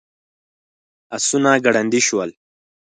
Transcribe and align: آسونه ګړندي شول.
آسونه 1.15 1.51
ګړندي 1.65 2.01
شول. 2.07 2.29